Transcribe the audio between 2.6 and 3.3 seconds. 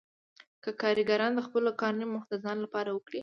لپاره وکړي